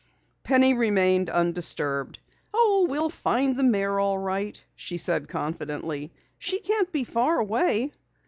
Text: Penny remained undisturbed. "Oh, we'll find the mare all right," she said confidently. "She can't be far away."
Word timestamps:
Penny 0.41 0.73
remained 0.73 1.29
undisturbed. 1.29 2.17
"Oh, 2.55 2.87
we'll 2.89 3.11
find 3.11 3.55
the 3.55 3.61
mare 3.63 3.99
all 3.99 4.17
right," 4.17 4.59
she 4.75 4.97
said 4.97 5.27
confidently. 5.27 6.11
"She 6.39 6.57
can't 6.59 6.91
be 6.91 7.03
far 7.03 7.37
away." 7.37 7.91